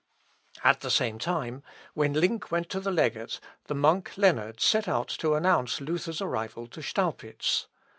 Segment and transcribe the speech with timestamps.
[0.63, 1.61] At the same time,
[1.93, 6.65] when Link went to the legate, the monk Leonard set out to announce Luther's arrival
[6.69, 7.67] to Staupitz.